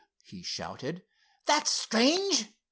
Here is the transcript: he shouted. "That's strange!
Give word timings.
he 0.23 0.41
shouted. 0.41 1.03
"That's 1.45 1.69
strange! 1.69 2.47